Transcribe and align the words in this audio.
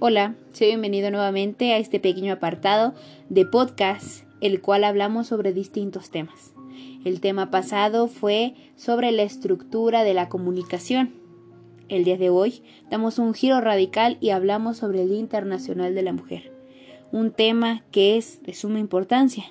Hola, 0.00 0.36
soy 0.52 0.68
bienvenido 0.68 1.10
nuevamente 1.10 1.72
a 1.72 1.78
este 1.78 1.98
pequeño 1.98 2.32
apartado 2.32 2.94
de 3.30 3.44
podcast, 3.44 4.22
el 4.40 4.60
cual 4.60 4.84
hablamos 4.84 5.26
sobre 5.26 5.52
distintos 5.52 6.10
temas. 6.10 6.54
El 7.04 7.20
tema 7.20 7.50
pasado 7.50 8.06
fue 8.06 8.54
sobre 8.76 9.10
la 9.10 9.24
estructura 9.24 10.04
de 10.04 10.14
la 10.14 10.28
comunicación. 10.28 11.14
El 11.88 12.04
día 12.04 12.16
de 12.16 12.30
hoy 12.30 12.62
damos 12.92 13.18
un 13.18 13.34
giro 13.34 13.60
radical 13.60 14.18
y 14.20 14.30
hablamos 14.30 14.76
sobre 14.76 15.02
el 15.02 15.08
Día 15.08 15.18
Internacional 15.18 15.96
de 15.96 16.02
la 16.02 16.12
Mujer, 16.12 16.52
un 17.10 17.32
tema 17.32 17.82
que 17.90 18.16
es 18.16 18.40
de 18.44 18.54
suma 18.54 18.78
importancia, 18.78 19.46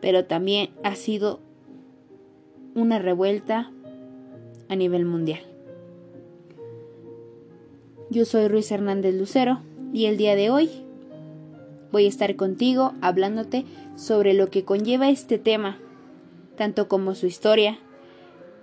pero 0.00 0.24
también 0.24 0.70
ha 0.82 0.94
sido 0.94 1.40
una 2.74 2.98
revuelta 2.98 3.70
a 4.70 4.76
nivel 4.76 5.04
mundial. 5.04 5.40
Yo 8.08 8.24
soy 8.24 8.48
Ruiz 8.48 8.70
Hernández 8.72 9.14
Lucero 9.14 9.60
y 9.94 10.06
el 10.06 10.16
día 10.16 10.34
de 10.34 10.50
hoy 10.50 10.68
voy 11.92 12.06
a 12.06 12.08
estar 12.08 12.34
contigo 12.34 12.94
hablándote 13.00 13.64
sobre 13.94 14.34
lo 14.34 14.50
que 14.50 14.64
conlleva 14.64 15.08
este 15.08 15.38
tema, 15.38 15.78
tanto 16.56 16.88
como 16.88 17.14
su 17.14 17.26
historia, 17.26 17.78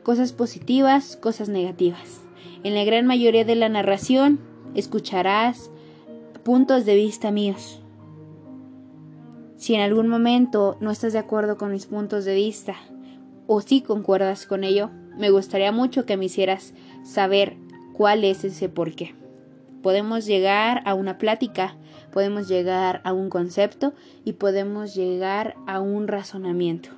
cosas 0.03 0.33
positivas, 0.33 1.15
cosas 1.15 1.47
negativas. 1.47 2.19
En 2.63 2.75
la 2.75 2.83
gran 2.83 3.07
mayoría 3.07 3.45
de 3.45 3.55
la 3.55 3.69
narración 3.69 4.41
escucharás 4.75 5.71
puntos 6.43 6.85
de 6.85 6.95
vista 6.95 7.31
míos. 7.31 7.81
Si 9.55 9.73
en 9.73 9.81
algún 9.81 10.09
momento 10.09 10.75
no 10.81 10.91
estás 10.91 11.13
de 11.13 11.19
acuerdo 11.19 11.57
con 11.57 11.71
mis 11.71 11.85
puntos 11.85 12.25
de 12.25 12.35
vista 12.35 12.75
o 13.47 13.61
si 13.61 13.81
concuerdas 13.81 14.45
con 14.45 14.65
ello, 14.65 14.89
me 15.17 15.29
gustaría 15.29 15.71
mucho 15.71 16.05
que 16.05 16.17
me 16.17 16.25
hicieras 16.25 16.73
saber 17.05 17.55
cuál 17.93 18.25
es 18.25 18.43
ese 18.43 18.67
porqué. 18.67 19.20
Podemos 19.81 20.25
llegar 20.25 20.81
a 20.85 20.93
una 20.93 21.17
plática, 21.17 21.75
podemos 22.11 22.47
llegar 22.47 23.01
a 23.03 23.13
un 23.13 23.29
concepto 23.29 23.93
y 24.23 24.33
podemos 24.33 24.93
llegar 24.95 25.55
a 25.65 25.79
un 25.79 26.07
razonamiento. 26.07 26.89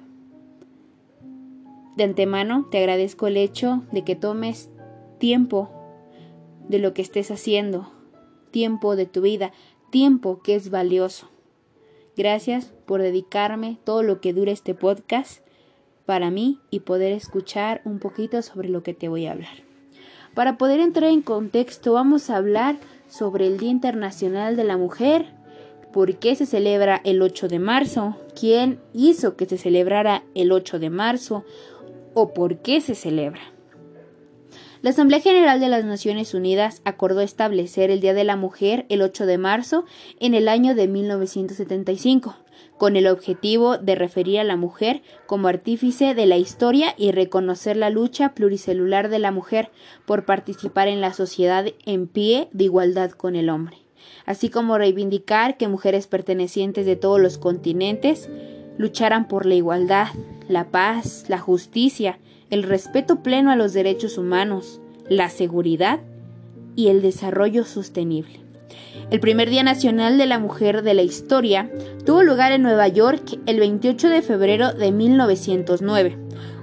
De 1.96 2.04
antemano 2.04 2.68
te 2.72 2.80
agradezco 2.80 3.28
el 3.28 3.38
hecho 3.38 3.84
de 3.92 4.04
que 4.04 4.16
tomes 4.16 4.70
tiempo 5.20 5.70
de 6.68 6.80
lo 6.80 6.94
que 6.94 7.02
estés 7.02 7.30
haciendo, 7.30 7.92
tiempo 8.52 8.96
de 8.96 9.06
tu 9.06 9.22
vida, 9.22 9.52
tiempo 9.92 10.42
que 10.42 10.56
es 10.56 10.70
valioso. 10.70 11.30
Gracias 12.16 12.74
por 12.86 13.02
dedicarme 13.02 13.78
todo 13.84 14.04
lo 14.04 14.22
que 14.22 14.34
dure 14.34 14.52
este 14.52 14.74
podcast 14.74 15.44
para 16.06 16.32
mí 16.32 16.60
y 16.70 16.82
poder 16.82 17.12
escuchar 17.12 17.82
un 17.86 18.00
poquito 18.00 18.42
sobre 18.42 18.70
lo 18.70 18.84
que 18.84 18.94
te 18.94 19.08
voy 19.08 19.28
a 19.28 19.32
hablar. 19.32 19.73
Para 20.34 20.58
poder 20.58 20.80
entrar 20.80 21.12
en 21.12 21.22
contexto, 21.22 21.94
vamos 21.94 22.30
a 22.30 22.38
hablar 22.38 22.78
sobre 23.08 23.46
el 23.46 23.60
Día 23.60 23.70
Internacional 23.70 24.56
de 24.56 24.64
la 24.64 24.78
Mujer, 24.78 25.28
por 25.92 26.16
qué 26.16 26.36
se 26.36 26.48
celebra 26.48 27.00
el 27.04 27.22
8 27.22 27.48
de 27.48 27.60
marzo, 27.60 28.18
quién 28.40 28.80
hizo 28.94 29.36
que 29.36 29.46
se 29.46 29.60
celebrara 29.60 30.24
el 30.34 30.52
8 30.52 30.80
de 30.80 30.90
marzo 30.90 31.46
o 32.16 32.34
por 32.34 32.58
qué 32.58 32.82
se 32.82 32.96
celebra. 32.96 33.42
La 34.82 34.90
Asamblea 34.90 35.22
General 35.22 35.60
de 35.60 35.70
las 35.70 35.86
Naciones 35.86 36.34
Unidas 36.34 36.82
acordó 36.84 37.22
establecer 37.22 37.92
el 37.92 38.02
Día 38.02 38.16
de 38.16 38.24
la 38.24 38.36
Mujer 38.36 38.88
el 38.90 39.04
8 39.04 39.28
de 39.28 39.38
marzo 39.38 39.86
en 40.20 40.34
el 40.34 40.48
año 40.50 40.74
de 40.74 40.88
1975 40.88 42.36
con 42.84 42.98
el 42.98 43.08
objetivo 43.08 43.78
de 43.78 43.96
referir 43.96 44.42
a 44.42 44.44
la 44.44 44.58
mujer 44.58 45.04
como 45.26 45.48
artífice 45.48 46.14
de 46.16 46.26
la 46.26 46.36
historia 46.36 46.94
y 46.98 47.14
reconocer 47.14 47.78
la 47.78 47.90
lucha 47.90 48.34
pluricelular 48.36 49.08
de 49.08 49.20
la 49.20 49.32
mujer 49.32 49.72
por 50.06 50.26
participar 50.26 50.90
en 50.90 51.00
la 51.00 51.14
sociedad 51.14 51.66
en 51.86 52.08
pie 52.08 52.50
de 52.52 52.66
igualdad 52.66 53.12
con 53.12 53.38
el 53.38 53.50
hombre, 53.50 53.78
así 54.26 54.50
como 54.50 54.78
reivindicar 54.78 55.56
que 55.56 55.70
mujeres 55.70 56.08
pertenecientes 56.08 56.86
de 56.86 56.98
todos 56.98 57.22
los 57.22 57.38
continentes 57.38 58.28
lucharan 58.78 59.30
por 59.30 59.46
la 59.46 59.56
igualdad, 59.56 60.08
la 60.50 60.70
paz, 60.70 61.24
la 61.30 61.40
justicia, 61.40 62.20
el 62.50 62.64
respeto 62.64 63.24
pleno 63.24 63.50
a 63.50 63.56
los 63.56 63.72
derechos 63.72 64.18
humanos, 64.18 64.82
la 65.08 65.30
seguridad 65.30 66.02
y 66.76 66.90
el 66.90 67.02
desarrollo 67.02 67.64
sostenible. 67.64 68.43
El 69.14 69.20
primer 69.20 69.52
Día 69.52 69.62
Nacional 69.62 70.18
de 70.18 70.26
la 70.26 70.40
Mujer 70.40 70.82
de 70.82 70.96
la 70.96 71.04
historia 71.04 71.70
tuvo 72.04 72.24
lugar 72.24 72.52
en 72.52 72.64
Nueva 72.64 72.88
York 72.88 73.40
el 73.46 73.60
28 73.60 74.10
de 74.10 74.24
febrero 74.24 74.74
de 74.74 74.92
1909. 74.92 76.18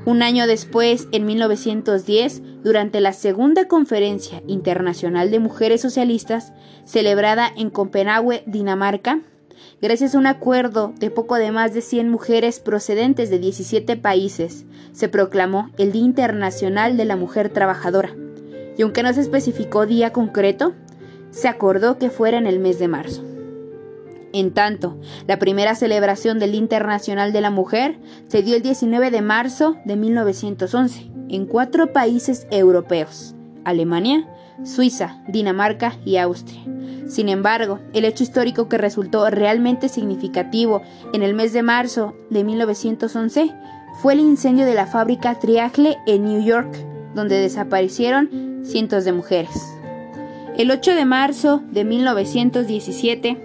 Un 0.04 0.20
año 0.20 0.48
después, 0.48 1.06
en 1.12 1.26
1910, 1.26 2.42
durante 2.64 3.00
la 3.00 3.12
Segunda 3.12 3.68
Conferencia 3.68 4.42
Internacional 4.48 5.30
de 5.30 5.38
Mujeres 5.38 5.80
Socialistas, 5.80 6.52
celebrada 6.84 7.52
en 7.56 7.70
Copenhague, 7.70 8.42
Dinamarca, 8.46 9.20
gracias 9.80 10.16
a 10.16 10.18
un 10.18 10.26
acuerdo 10.26 10.92
de 10.98 11.12
poco 11.12 11.36
más 11.52 11.72
de 11.72 11.82
100 11.82 12.10
mujeres 12.10 12.58
procedentes 12.58 13.30
de 13.30 13.38
17 13.38 13.94
países, 13.94 14.64
se 14.90 15.08
proclamó 15.08 15.70
el 15.78 15.92
Día 15.92 16.02
Internacional 16.02 16.96
de 16.96 17.04
la 17.04 17.14
Mujer 17.14 17.50
Trabajadora. 17.50 18.10
Y 18.76 18.82
aunque 18.82 19.04
no 19.04 19.12
se 19.12 19.20
especificó 19.20 19.86
día 19.86 20.12
concreto, 20.12 20.74
se 21.30 21.48
acordó 21.48 21.98
que 21.98 22.10
fuera 22.10 22.38
en 22.38 22.46
el 22.46 22.58
mes 22.58 22.78
de 22.78 22.88
marzo. 22.88 23.24
En 24.32 24.52
tanto, 24.52 24.96
la 25.26 25.38
primera 25.38 25.74
celebración 25.74 26.38
del 26.38 26.54
Internacional 26.54 27.32
de 27.32 27.40
la 27.40 27.50
Mujer 27.50 27.98
se 28.28 28.42
dio 28.42 28.56
el 28.56 28.62
19 28.62 29.10
de 29.10 29.22
marzo 29.22 29.76
de 29.84 29.96
1911 29.96 31.10
en 31.28 31.46
cuatro 31.46 31.92
países 31.92 32.46
europeos, 32.50 33.34
Alemania, 33.64 34.28
Suiza, 34.64 35.22
Dinamarca 35.28 35.94
y 36.04 36.18
Austria. 36.18 36.60
Sin 37.08 37.28
embargo, 37.28 37.80
el 37.92 38.04
hecho 38.04 38.22
histórico 38.22 38.68
que 38.68 38.78
resultó 38.78 39.28
realmente 39.30 39.88
significativo 39.88 40.82
en 41.12 41.22
el 41.24 41.34
mes 41.34 41.52
de 41.52 41.62
marzo 41.62 42.14
de 42.30 42.44
1911 42.44 43.52
fue 44.00 44.12
el 44.12 44.20
incendio 44.20 44.64
de 44.64 44.74
la 44.74 44.86
fábrica 44.86 45.34
Triagle 45.40 45.98
en 46.06 46.24
New 46.24 46.44
York, 46.44 46.72
donde 47.14 47.40
desaparecieron 47.40 48.60
cientos 48.64 49.04
de 49.04 49.12
mujeres. 49.12 49.79
El 50.56 50.70
8 50.70 50.94
de 50.94 51.04
marzo 51.04 51.62
de 51.70 51.84
1917, 51.84 53.36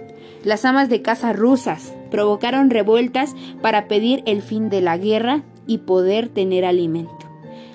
las 0.44 0.64
amas 0.64 0.88
de 0.88 1.02
casa 1.02 1.32
rusas 1.32 1.94
provocaron 2.10 2.70
revueltas 2.70 3.34
para 3.62 3.88
pedir 3.88 4.22
el 4.26 4.42
fin 4.42 4.68
de 4.68 4.80
la 4.80 4.98
guerra 4.98 5.42
y 5.66 5.78
poder 5.78 6.28
tener 6.28 6.64
alimento. 6.64 7.14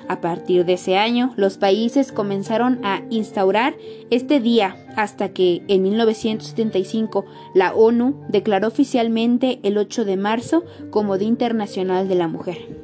A 0.07 0.19
partir 0.19 0.65
de 0.65 0.73
ese 0.73 0.97
año, 0.97 1.33
los 1.37 1.57
países 1.57 2.11
comenzaron 2.11 2.83
a 2.83 3.01
instaurar 3.09 3.75
este 4.09 4.41
día 4.41 4.75
hasta 4.97 5.29
que 5.29 5.63
en 5.69 5.83
1975 5.83 7.25
la 7.55 7.73
ONU 7.73 8.15
declaró 8.27 8.67
oficialmente 8.67 9.59
el 9.63 9.77
8 9.77 10.03
de 10.03 10.17
marzo 10.17 10.65
como 10.89 11.17
Día 11.17 11.29
Internacional 11.29 12.09
de 12.09 12.15
la 12.15 12.27
Mujer. 12.27 12.80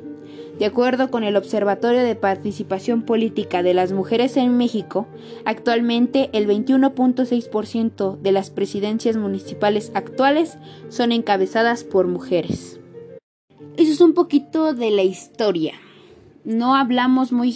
De 0.59 0.66
acuerdo 0.66 1.12
con 1.12 1.23
el 1.23 1.38
Observatorio 1.38 2.01
de 2.01 2.16
Participación 2.16 3.03
Política 3.03 3.62
de 3.62 3.75
las 3.75 3.91
Mujeres 3.91 4.38
en 4.38 4.57
México, 4.57 5.06
actualmente 5.45 6.31
el 6.34 6.47
21.6% 6.47 8.18
de 8.18 8.31
las 8.31 8.50
presidencias 8.50 9.18
municipales 9.18 9.91
actuales 9.94 10.57
son 10.90 11.12
encabezadas 11.12 11.84
por 11.84 12.07
mujeres. 12.07 12.79
Eso 13.78 13.91
es 13.91 14.01
un 14.01 14.16
poquito 14.16 14.73
de 14.73 14.90
la 14.90 15.03
historia. 15.03 15.73
No 16.44 16.75
hablamos 16.75 17.31
muy 17.31 17.56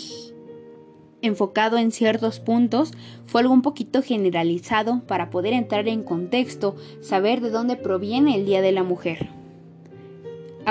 enfocado 1.24 1.78
en 1.78 1.92
ciertos 1.92 2.40
puntos, 2.40 2.92
fue 3.26 3.42
algo 3.42 3.54
un 3.54 3.64
poquito 3.64 4.04
generalizado 4.04 5.02
para 5.08 5.32
poder 5.32 5.54
entrar 5.54 5.88
en 5.88 6.04
contexto, 6.04 6.76
saber 7.02 7.42
de 7.42 7.50
dónde 7.50 7.78
proviene 7.78 8.36
el 8.36 8.46
Día 8.46 8.62
de 8.62 8.72
la 8.72 8.84
Mujer. 8.84 9.41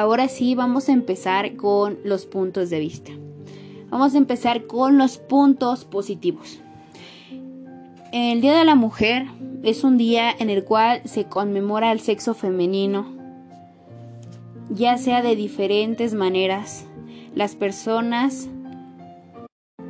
Ahora 0.00 0.28
sí 0.28 0.54
vamos 0.54 0.88
a 0.88 0.92
empezar 0.92 1.56
con 1.56 1.98
los 2.04 2.24
puntos 2.24 2.70
de 2.70 2.80
vista. 2.80 3.12
Vamos 3.90 4.14
a 4.14 4.16
empezar 4.16 4.66
con 4.66 4.96
los 4.96 5.18
puntos 5.18 5.84
positivos. 5.84 6.62
El 8.10 8.40
Día 8.40 8.58
de 8.58 8.64
la 8.64 8.76
Mujer 8.76 9.26
es 9.62 9.84
un 9.84 9.98
día 9.98 10.30
en 10.38 10.48
el 10.48 10.64
cual 10.64 11.02
se 11.04 11.24
conmemora 11.24 11.92
el 11.92 12.00
sexo 12.00 12.32
femenino, 12.32 13.12
ya 14.70 14.96
sea 14.96 15.20
de 15.20 15.36
diferentes 15.36 16.14
maneras. 16.14 16.86
Las 17.34 17.54
personas, 17.54 18.48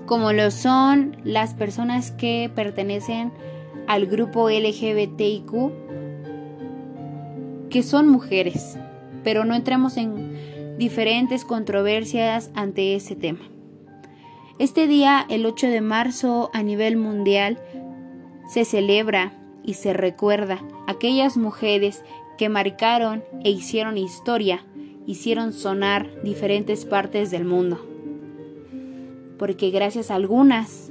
como 0.06 0.32
lo 0.32 0.50
son 0.50 1.18
las 1.22 1.54
personas 1.54 2.10
que 2.10 2.50
pertenecen 2.52 3.30
al 3.86 4.06
grupo 4.06 4.50
LGBTIQ, 4.50 5.52
que 7.70 7.84
son 7.84 8.08
mujeres 8.08 8.76
pero 9.22 9.44
no 9.44 9.54
entremos 9.54 9.96
en 9.96 10.78
diferentes 10.78 11.44
controversias 11.44 12.50
ante 12.54 12.94
ese 12.94 13.16
tema. 13.16 13.40
Este 14.58 14.86
día, 14.86 15.24
el 15.28 15.46
8 15.46 15.68
de 15.68 15.80
marzo, 15.80 16.50
a 16.52 16.62
nivel 16.62 16.96
mundial, 16.96 17.58
se 18.48 18.64
celebra 18.64 19.32
y 19.64 19.74
se 19.74 19.92
recuerda 19.92 20.62
aquellas 20.86 21.36
mujeres 21.36 22.04
que 22.36 22.48
marcaron 22.48 23.22
e 23.44 23.50
hicieron 23.50 23.98
historia, 23.98 24.64
hicieron 25.06 25.52
sonar 25.52 26.10
diferentes 26.22 26.84
partes 26.84 27.30
del 27.30 27.44
mundo. 27.44 27.86
Porque 29.38 29.70
gracias 29.70 30.10
a 30.10 30.16
algunas, 30.16 30.90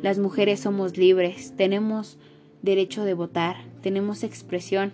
las 0.00 0.18
mujeres 0.18 0.60
somos 0.60 0.96
libres, 0.96 1.54
tenemos 1.56 2.18
derecho 2.62 3.04
de 3.04 3.14
votar, 3.14 3.56
tenemos 3.82 4.22
expresión, 4.22 4.92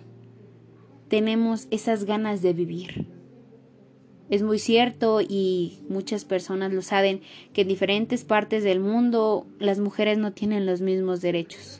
tenemos 1.15 1.69
esas 1.71 2.03
ganas 2.03 2.41
de 2.41 2.51
vivir. 2.51 3.05
Es 4.29 4.43
muy 4.43 4.59
cierto 4.59 5.21
y 5.21 5.79
muchas 5.87 6.25
personas 6.25 6.73
lo 6.73 6.81
saben 6.81 7.21
que 7.53 7.61
en 7.61 7.69
diferentes 7.69 8.25
partes 8.25 8.65
del 8.65 8.81
mundo 8.81 9.47
las 9.57 9.79
mujeres 9.79 10.17
no 10.17 10.33
tienen 10.33 10.65
los 10.65 10.81
mismos 10.81 11.21
derechos. 11.21 11.79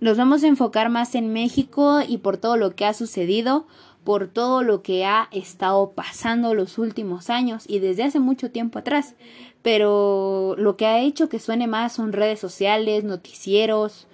Nos 0.00 0.16
vamos 0.16 0.42
a 0.42 0.46
enfocar 0.46 0.88
más 0.88 1.14
en 1.14 1.34
México 1.34 2.00
y 2.00 2.16
por 2.16 2.38
todo 2.38 2.56
lo 2.56 2.74
que 2.74 2.86
ha 2.86 2.94
sucedido, 2.94 3.66
por 4.04 4.26
todo 4.26 4.62
lo 4.62 4.80
que 4.80 5.04
ha 5.04 5.28
estado 5.30 5.90
pasando 5.90 6.54
los 6.54 6.78
últimos 6.78 7.28
años 7.28 7.64
y 7.68 7.80
desde 7.80 8.04
hace 8.04 8.20
mucho 8.20 8.50
tiempo 8.50 8.78
atrás. 8.78 9.16
Pero 9.60 10.54
lo 10.56 10.78
que 10.78 10.86
ha 10.86 11.00
hecho 11.00 11.28
que 11.28 11.40
suene 11.40 11.66
más 11.66 11.92
son 11.92 12.14
redes 12.14 12.40
sociales, 12.40 13.04
noticieros, 13.04 14.06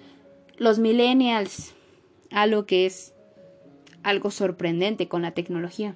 los 0.57 0.79
millennials, 0.79 1.75
algo 2.29 2.65
que 2.65 2.85
es 2.85 3.13
algo 4.03 4.31
sorprendente 4.31 5.07
con 5.07 5.21
la 5.21 5.31
tecnología. 5.31 5.95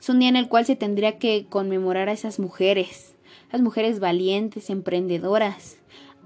Es 0.00 0.08
un 0.08 0.18
día 0.18 0.28
en 0.28 0.36
el 0.36 0.48
cual 0.48 0.66
se 0.66 0.76
tendría 0.76 1.18
que 1.18 1.46
conmemorar 1.48 2.08
a 2.08 2.12
esas 2.12 2.38
mujeres, 2.38 3.14
las 3.52 3.60
mujeres 3.60 4.00
valientes, 4.00 4.68
emprendedoras, 4.70 5.78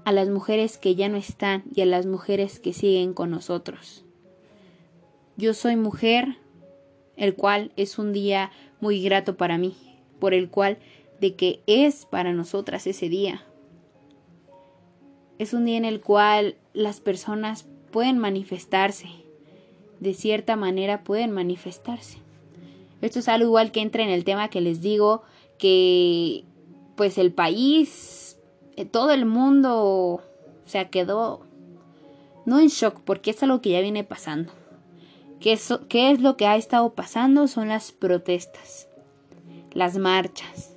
a 0.03 0.11
las 0.11 0.29
mujeres 0.29 0.77
que 0.77 0.95
ya 0.95 1.09
no 1.09 1.17
están 1.17 1.63
y 1.75 1.81
a 1.81 1.85
las 1.85 2.05
mujeres 2.05 2.59
que 2.59 2.73
siguen 2.73 3.13
con 3.13 3.29
nosotros. 3.29 4.05
Yo 5.35 5.53
soy 5.53 5.75
mujer, 5.75 6.37
el 7.17 7.35
cual 7.35 7.71
es 7.75 7.99
un 7.99 8.13
día 8.13 8.51
muy 8.79 9.03
grato 9.03 9.37
para 9.37 9.57
mí, 9.57 9.75
por 10.19 10.33
el 10.33 10.49
cual 10.49 10.79
de 11.19 11.35
que 11.35 11.61
es 11.67 12.05
para 12.05 12.33
nosotras 12.33 12.87
ese 12.87 13.09
día. 13.09 13.43
Es 15.37 15.53
un 15.53 15.65
día 15.65 15.77
en 15.77 15.85
el 15.85 16.01
cual 16.01 16.55
las 16.73 16.99
personas 16.99 17.67
pueden 17.91 18.17
manifestarse, 18.17 19.09
de 19.99 20.13
cierta 20.13 20.55
manera 20.55 21.03
pueden 21.03 21.31
manifestarse. 21.31 22.19
Esto 23.01 23.19
es 23.19 23.27
algo 23.27 23.47
igual 23.47 23.71
que 23.71 23.81
entra 23.81 24.03
en 24.03 24.09
el 24.09 24.23
tema 24.23 24.49
que 24.49 24.61
les 24.61 24.81
digo, 24.81 25.23
que 25.57 26.43
pues 26.95 27.17
el 27.17 27.31
país, 27.31 28.37
eh, 28.75 28.85
todo 28.85 29.11
el 29.11 29.25
mundo, 29.25 29.75
o 29.75 30.21
sea, 30.65 30.89
quedó 30.89 31.41
no 32.45 32.59
en 32.59 32.67
shock, 32.67 33.01
porque 33.01 33.31
es 33.31 33.43
algo 33.43 33.61
que 33.61 33.71
ya 33.71 33.81
viene 33.81 34.03
pasando. 34.03 34.51
¿Qué 35.39 35.59
¿Qué 35.89 36.11
es 36.11 36.21
lo 36.21 36.37
que 36.37 36.47
ha 36.47 36.55
estado 36.55 36.93
pasando? 36.93 37.47
Son 37.47 37.67
las 37.67 37.91
protestas, 37.91 38.87
las 39.73 39.97
marchas. 39.97 40.73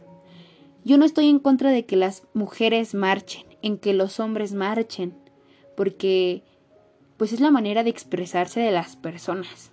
Yo 0.85 0.99
no 0.99 1.05
estoy 1.05 1.29
en 1.29 1.39
contra 1.39 1.71
de 1.71 1.87
que 1.87 1.97
las 1.97 2.25
mujeres 2.35 2.95
marchen, 2.95 3.47
en 3.63 3.79
que 3.79 3.95
los 3.95 4.19
hombres 4.19 4.53
marchen, 4.53 5.15
porque 5.77 6.43
pues 7.21 7.35
es 7.35 7.41
la 7.41 7.51
manera 7.51 7.85
de 7.85 7.91
expresarse 7.91 8.61
de 8.61 8.71
las 8.71 8.97
personas. 8.97 9.73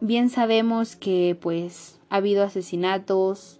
Bien 0.00 0.30
sabemos 0.30 0.94
que 0.94 1.36
pues 1.40 1.98
ha 2.10 2.18
habido 2.18 2.44
asesinatos, 2.44 3.58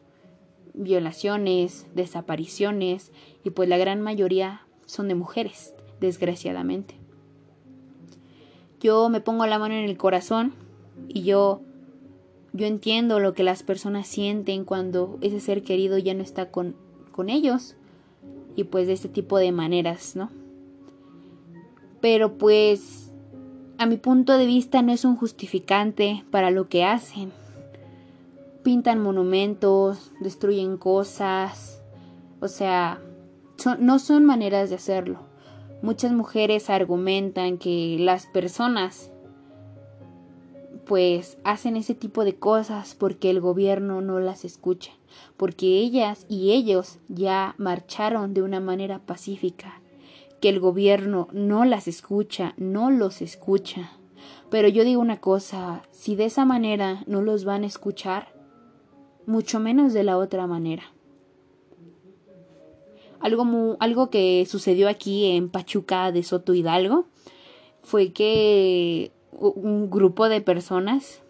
violaciones, 0.73 1.88
desapariciones 1.97 3.11
y 3.43 3.50
pues 3.50 3.69
la 3.69 3.79
gran 3.79 4.00
mayoría 4.00 4.65
son 4.87 5.09
de 5.09 5.17
mujeres, 5.17 5.75
desgraciadamente. 5.99 6.94
Yo 8.79 9.09
me 9.09 9.21
pongo 9.21 9.44
la 9.47 9.59
mano 9.59 9.75
en 9.75 9.91
el 9.91 9.97
corazón 9.97 10.55
y 11.09 11.23
yo 11.23 11.62
yo 12.53 12.69
entiendo 12.69 13.19
lo 13.19 13.35
que 13.35 13.43
las 13.43 13.65
personas 13.65 14.06
sienten 14.06 14.65
cuando 14.65 15.19
ese 15.21 15.41
ser 15.41 15.65
querido 15.65 15.99
ya 15.99 16.15
no 16.15 16.23
está 16.23 16.53
con, 16.53 16.77
con 17.11 17.29
ellos 17.29 17.75
y 18.55 18.62
pues 18.62 18.87
de 18.87 18.93
este 18.93 19.09
tipo 19.09 19.37
de 19.37 19.50
maneras, 19.50 20.15
¿no? 20.15 20.31
Pero 22.00 22.38
pues 22.38 23.12
a 23.79 23.87
mi 23.87 23.97
punto 23.97 24.37
de 24.37 24.47
vista 24.47 24.82
no 24.82 24.93
es 24.93 25.05
un 25.05 25.17
justificante 25.17 26.25
para 26.31 26.50
lo 26.50 26.69
que 26.69 26.85
hacen. 26.85 27.32
Pintan 28.62 29.00
monumentos, 29.00 30.12
destruyen 30.20 30.76
cosas, 30.76 31.82
o 32.41 32.49
sea, 32.49 33.00
no 33.79 33.99
son 33.99 34.25
maneras 34.25 34.70
de 34.70 34.76
hacerlo. 34.76 35.20
Muchas 35.82 36.12
mujeres 36.12 36.69
argumentan 36.69 37.56
que 37.56 37.97
las 37.99 38.26
personas 38.26 39.11
pues 40.91 41.38
hacen 41.44 41.76
ese 41.76 41.94
tipo 41.94 42.25
de 42.25 42.35
cosas 42.35 42.96
porque 42.96 43.31
el 43.31 43.41
gobierno 43.41 44.00
no 44.00 44.19
las 44.19 44.44
escucha, 44.44 44.91
porque 45.37 45.79
ellas 45.79 46.26
y 46.29 46.50
ellos 46.50 46.99
ya 47.08 47.55
marcharon 47.58 48.35
de 48.35 48.43
una 48.43 48.58
manera 48.58 48.99
pacífica, 48.99 49.80
que 50.41 50.49
el 50.49 50.61
gobierno 50.61 51.29
no 51.33 51.65
las 51.65 51.87
escucha, 51.89 52.55
no 52.57 52.91
los 52.91 53.23
escucha. 53.23 53.93
Pero 54.51 54.69
yo 54.69 54.85
digo 54.85 55.01
una 55.01 55.21
cosa, 55.21 55.83
si 55.93 56.17
de 56.17 56.25
esa 56.25 56.45
manera 56.45 57.05
no 57.07 57.23
los 57.23 57.45
van 57.45 57.63
a 57.63 57.67
escuchar, 57.67 58.35
mucho 59.27 59.61
menos 59.61 59.93
de 59.93 60.03
la 60.03 60.19
otra 60.19 60.47
manera. 60.47 60.83
Algo, 63.21 63.77
algo 63.81 64.11
que 64.11 64.47
sucedió 64.47 64.89
aquí 64.89 65.27
en 65.27 65.51
Pachuca 65.51 66.11
de 66.11 66.23
Soto 66.23 66.55
Hidalgo 66.55 67.05
fue 67.83 68.13
que 68.13 69.13
un 69.33 69.91
grupo 69.91 70.29
de 70.29 70.41
personas 70.41 71.23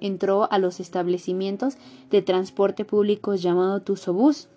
entró 0.00 0.50
a 0.50 0.58
los 0.58 0.80
establecimientos 0.80 1.76
de 2.10 2.22
transporte 2.22 2.84
público 2.84 3.34
llamado 3.34 3.82
Tusobús 3.82 4.48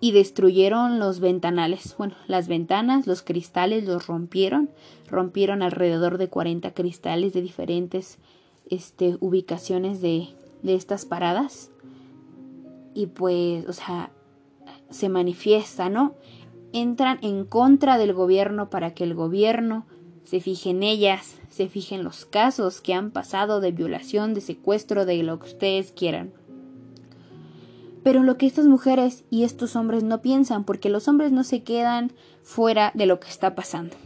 y 0.00 0.12
destruyeron 0.12 0.98
los 0.98 1.20
ventanales, 1.20 1.94
bueno, 1.96 2.14
las 2.26 2.48
ventanas, 2.48 3.06
los 3.06 3.22
cristales 3.22 3.84
los 3.84 4.06
rompieron, 4.06 4.70
rompieron 5.08 5.62
alrededor 5.62 6.18
de 6.18 6.28
40 6.28 6.72
cristales 6.74 7.32
de 7.32 7.42
diferentes 7.42 8.18
este, 8.68 9.16
ubicaciones 9.20 10.00
de, 10.00 10.28
de 10.62 10.74
estas 10.74 11.06
paradas 11.06 11.70
y 12.94 13.06
pues, 13.06 13.66
o 13.68 13.72
sea, 13.72 14.10
se 14.90 15.08
manifiesta, 15.08 15.88
¿no? 15.88 16.14
Entran 16.72 17.18
en 17.22 17.44
contra 17.44 17.98
del 17.98 18.12
gobierno 18.12 18.70
para 18.70 18.94
que 18.94 19.04
el 19.04 19.14
gobierno 19.14 19.86
se 20.24 20.40
fije 20.40 20.70
en 20.70 20.82
ellas, 20.82 21.36
se 21.48 21.68
fije 21.68 21.94
en 21.94 22.04
los 22.04 22.24
casos 22.24 22.80
que 22.80 22.94
han 22.94 23.12
pasado 23.12 23.60
de 23.60 23.70
violación, 23.70 24.34
de 24.34 24.40
secuestro, 24.40 25.06
de 25.06 25.22
lo 25.22 25.38
que 25.38 25.46
ustedes 25.46 25.92
quieran. 25.92 26.32
Pero 28.06 28.22
lo 28.22 28.38
que 28.38 28.46
estas 28.46 28.66
mujeres 28.66 29.24
y 29.30 29.42
estos 29.42 29.74
hombres 29.74 30.04
no 30.04 30.22
piensan, 30.22 30.62
porque 30.62 30.90
los 30.90 31.08
hombres 31.08 31.32
no 31.32 31.42
se 31.42 31.64
quedan 31.64 32.12
fuera 32.44 32.92
de 32.94 33.04
lo 33.04 33.18
que 33.18 33.26
está 33.26 33.56
pasando. 33.56 33.96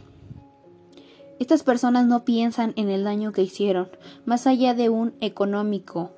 Estas 1.37 1.61
personas 1.61 2.07
no 2.07 2.25
piensan 2.25 2.73
en 2.77 2.89
el 2.89 3.03
daño 3.03 3.31
que 3.31 3.43
hicieron, 3.43 3.89
más 4.25 4.47
allá 4.47 4.73
de 4.73 4.89
un 4.89 5.13
económico 5.21 6.13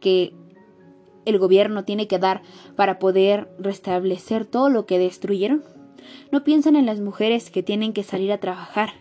que 0.00 0.32
el 1.26 1.38
gobierno 1.38 1.84
tiene 1.84 2.08
que 2.08 2.18
dar 2.18 2.40
para 2.74 2.98
poder 2.98 3.54
restablecer 3.58 4.46
todo 4.46 4.70
lo 4.70 4.86
que 4.86 4.98
destruyeron? 4.98 5.62
No 6.32 6.42
piensan 6.42 6.74
en 6.74 6.86
las 6.86 7.00
mujeres 7.00 7.50
que 7.50 7.62
tienen 7.62 7.92
que 7.92 8.02
salir 8.02 8.32
a 8.32 8.40
trabajar, 8.40 8.94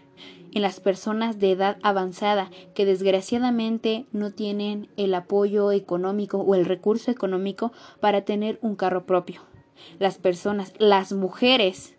en 0.55 0.61
las 0.61 0.79
personas 0.79 1.37
de 1.37 1.51
edad 1.51 1.77
avanzada 1.83 2.49
que 2.73 2.85
desgraciadamente 2.85 4.05
no 4.13 4.31
tienen 4.31 4.87
el 4.95 5.13
apoyo 5.13 5.73
económico 5.73 6.39
o 6.39 6.55
el 6.55 6.65
recurso 6.65 7.11
económico 7.11 7.73
para 7.99 8.21
tener 8.21 8.57
un 8.61 8.77
carro 8.77 9.05
propio. 9.05 9.41
Las 9.99 10.17
personas, 10.17 10.71
las 10.77 11.11
mujeres, 11.11 11.95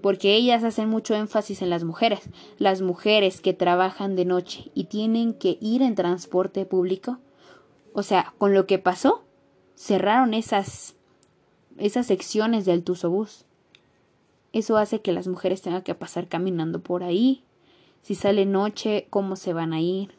porque 0.00 0.36
ellas 0.36 0.62
hacen 0.62 0.88
mucho 0.88 1.16
énfasis 1.16 1.60
en 1.60 1.70
las 1.70 1.82
mujeres, 1.82 2.30
las 2.56 2.82
mujeres 2.82 3.40
que 3.40 3.52
trabajan 3.52 4.14
de 4.14 4.24
noche 4.24 4.70
y 4.74 4.84
tienen 4.84 5.34
que 5.34 5.58
ir 5.60 5.82
en 5.82 5.96
transporte 5.96 6.64
público. 6.64 7.18
O 7.94 8.04
sea, 8.04 8.32
con 8.38 8.54
lo 8.54 8.68
que 8.68 8.78
pasó, 8.78 9.24
cerraron 9.74 10.34
esas, 10.34 10.94
esas 11.78 12.06
secciones 12.06 12.64
del 12.64 12.84
Tusobús. 12.84 13.44
Eso 14.52 14.76
hace 14.76 15.00
que 15.00 15.10
las 15.10 15.26
mujeres 15.26 15.62
tengan 15.62 15.82
que 15.82 15.96
pasar 15.96 16.28
caminando 16.28 16.80
por 16.80 17.02
ahí. 17.02 17.42
Si 18.02 18.14
sale 18.14 18.46
noche, 18.46 19.06
¿cómo 19.10 19.36
se 19.36 19.52
van 19.52 19.72
a 19.72 19.80
ir? 19.80 20.10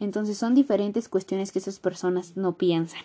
Entonces 0.00 0.38
son 0.38 0.54
diferentes 0.54 1.08
cuestiones 1.08 1.52
que 1.52 1.58
esas 1.58 1.78
personas 1.78 2.36
no 2.36 2.56
piensan. 2.56 3.02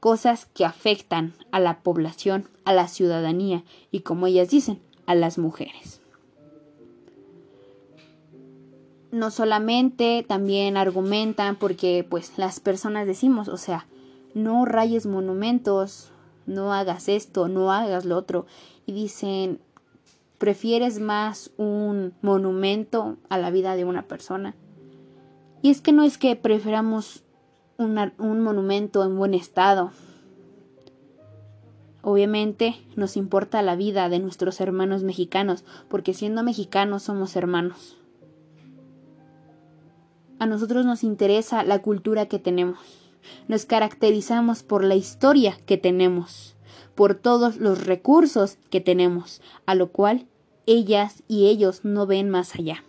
Cosas 0.00 0.46
que 0.46 0.64
afectan 0.64 1.32
a 1.52 1.60
la 1.60 1.80
población, 1.80 2.48
a 2.64 2.72
la 2.72 2.88
ciudadanía 2.88 3.62
y 3.90 4.00
como 4.00 4.26
ellas 4.26 4.50
dicen, 4.50 4.80
a 5.06 5.14
las 5.14 5.38
mujeres. 5.38 6.00
No 9.12 9.30
solamente 9.30 10.24
también 10.26 10.76
argumentan 10.76 11.56
porque 11.56 12.04
pues 12.08 12.32
las 12.36 12.60
personas 12.60 13.06
decimos, 13.06 13.48
o 13.48 13.56
sea, 13.56 13.86
no 14.34 14.64
rayes 14.64 15.06
monumentos, 15.06 16.10
no 16.46 16.72
hagas 16.72 17.08
esto, 17.08 17.48
no 17.48 17.70
hagas 17.70 18.04
lo 18.04 18.16
otro. 18.16 18.46
Y 18.86 18.92
dicen, 18.92 19.60
prefieres 20.42 20.98
más 20.98 21.52
un 21.56 22.14
monumento 22.20 23.16
a 23.28 23.38
la 23.38 23.52
vida 23.52 23.76
de 23.76 23.84
una 23.84 24.08
persona. 24.08 24.56
Y 25.62 25.70
es 25.70 25.80
que 25.80 25.92
no 25.92 26.02
es 26.02 26.18
que 26.18 26.34
preferamos 26.34 27.22
un 27.78 28.40
monumento 28.40 29.04
en 29.04 29.16
buen 29.16 29.34
estado. 29.34 29.92
obviamente 32.02 32.74
nos 32.96 33.16
importa 33.16 33.62
la 33.62 33.76
vida 33.76 34.08
de 34.08 34.18
nuestros 34.18 34.60
hermanos 34.60 35.04
mexicanos, 35.04 35.64
porque 35.88 36.12
siendo 36.12 36.42
mexicanos 36.42 37.04
somos 37.04 37.36
hermanos. 37.36 37.96
A 40.40 40.46
nosotros 40.46 40.84
nos 40.84 41.04
interesa 41.04 41.62
la 41.62 41.82
cultura 41.82 42.26
que 42.26 42.40
tenemos. 42.40 42.80
Nos 43.46 43.64
caracterizamos 43.64 44.64
por 44.64 44.82
la 44.82 44.96
historia 44.96 45.56
que 45.66 45.78
tenemos, 45.78 46.56
por 46.96 47.14
todos 47.14 47.58
los 47.58 47.86
recursos 47.86 48.58
que 48.70 48.80
tenemos, 48.80 49.40
a 49.66 49.76
lo 49.76 49.92
cual 49.92 50.26
ellas 50.66 51.22
y 51.28 51.46
ellos 51.46 51.84
no 51.84 52.06
ven 52.06 52.30
más 52.30 52.54
allá. 52.54 52.84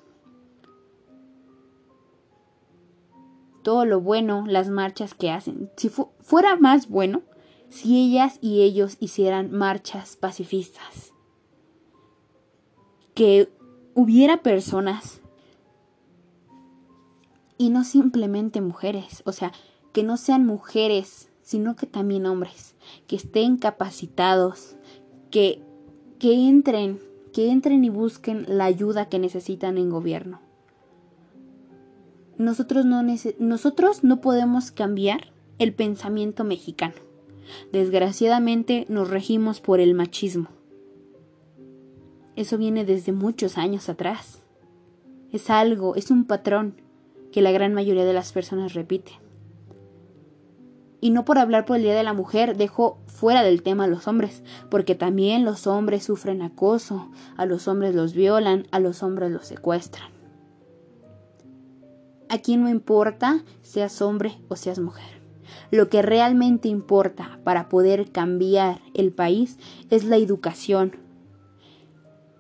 Todo 3.64 3.86
lo 3.86 4.02
bueno, 4.02 4.46
las 4.46 4.70
marchas 4.70 5.14
que 5.14 5.32
hacen. 5.32 5.72
Si 5.78 5.90
fuera 5.90 6.58
más 6.58 6.90
bueno, 6.90 7.22
si 7.70 7.98
ellas 7.98 8.38
y 8.42 8.62
ellos 8.62 8.98
hicieran 9.00 9.52
marchas 9.52 10.18
pacifistas. 10.18 11.14
Que 13.16 13.50
hubiera 13.94 14.44
personas 14.44 15.22
y 17.58 17.70
no 17.70 17.84
simplemente 17.84 18.60
mujeres, 18.62 19.22
o 19.26 19.32
sea, 19.32 19.54
que 19.94 20.04
no 20.04 20.18
sean 20.18 20.46
mujeres, 20.46 21.30
sino 21.44 21.76
que 21.76 21.86
también 21.86 22.26
hombres, 22.26 22.76
que 23.08 23.16
estén 23.16 23.58
capacitados, 23.58 24.76
que, 25.30 25.62
que 26.20 26.34
entren, 26.34 27.00
que 27.34 27.52
entren 27.52 27.84
y 27.84 27.90
busquen 27.90 28.46
la 28.48 28.66
ayuda 28.66 29.10
que 29.10 29.20
necesitan 29.20 29.78
en 29.78 29.90
gobierno. 29.90 30.40
Nosotros 32.38 32.86
no, 32.86 33.04
nosotros 33.40 34.04
no 34.04 34.22
podemos 34.22 34.72
cambiar 34.72 35.34
el 35.60 35.74
pensamiento 35.74 36.44
mexicano. 36.44 36.96
Desgraciadamente 37.72 38.86
nos 38.90 39.10
regimos 39.10 39.60
por 39.60 39.80
el 39.80 39.94
machismo. 39.94 40.48
Eso 42.36 42.58
viene 42.58 42.86
desde 42.86 43.12
muchos 43.12 43.58
años 43.58 43.90
atrás. 43.90 44.42
Es 45.32 45.50
algo, 45.50 45.96
es 45.96 46.10
un 46.10 46.26
patrón 46.26 46.82
que 47.32 47.42
la 47.42 47.52
gran 47.52 47.74
mayoría 47.74 48.06
de 48.06 48.14
las 48.14 48.32
personas 48.32 48.74
repiten. 48.74 49.23
Y 51.04 51.10
no 51.10 51.26
por 51.26 51.38
hablar 51.38 51.66
por 51.66 51.76
el 51.76 51.84
Día 51.84 51.96
de 51.96 52.04
la 52.04 52.14
Mujer 52.14 52.56
dejo 52.56 52.98
fuera 53.08 53.44
del 53.44 53.62
tema 53.62 53.84
a 53.84 53.88
los 53.88 54.08
hombres, 54.08 54.42
porque 54.70 54.96
también 54.96 55.44
los 55.44 55.68
hombres 55.68 56.06
sufren 56.06 56.42
acoso, 56.42 57.12
a 57.36 57.46
los 57.46 57.68
hombres 57.68 57.94
los 57.94 58.14
violan, 58.14 58.68
a 58.72 58.80
los 58.80 59.04
hombres 59.04 59.30
los 59.30 59.46
secuestran. 59.46 60.08
Aquí 62.30 62.56
no 62.56 62.70
importa 62.70 63.44
seas 63.64 64.02
hombre 64.02 64.38
o 64.48 64.56
seas 64.56 64.80
mujer. 64.80 65.22
Lo 65.72 65.90
que 65.90 66.02
realmente 66.02 66.70
importa 66.70 67.38
para 67.44 67.68
poder 67.68 68.10
cambiar 68.14 68.80
el 68.94 69.12
país 69.12 69.58
es 69.90 70.06
la 70.06 70.16
educación, 70.16 70.96